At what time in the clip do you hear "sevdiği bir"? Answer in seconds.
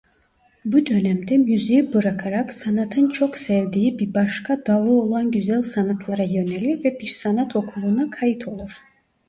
3.37-4.13